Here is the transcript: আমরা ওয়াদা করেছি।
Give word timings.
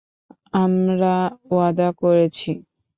আমরা 0.55 1.15
ওয়াদা 1.47 1.89
করেছি। 2.01 2.51